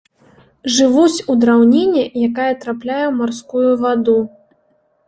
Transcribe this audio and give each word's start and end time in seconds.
Жывуць 0.77 1.23
у 1.33 1.35
драўніне, 1.43 2.03
якая 2.31 2.51
трапляе 2.65 2.99
ў 3.07 3.13
марскую 3.21 3.65
ваду. 3.85 4.19